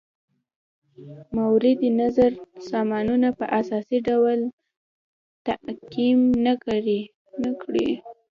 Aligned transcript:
مورد 1.37 1.79
نظر 2.01 2.31
سامانونه 2.69 3.29
په 3.39 3.45
اساسي 3.59 3.97
ډول 4.07 4.39
تعقیم 5.45 6.19
نه 6.45 6.53
کړي. 7.63 7.89